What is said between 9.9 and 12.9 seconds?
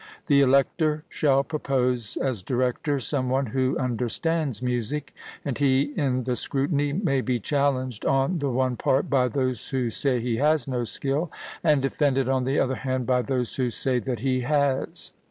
say he has no skill, and defended on the other